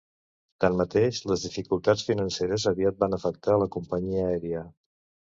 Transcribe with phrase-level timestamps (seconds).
[0.63, 4.65] Tanmateix, les dificultats financeres aviat van afectar la companyia aèria.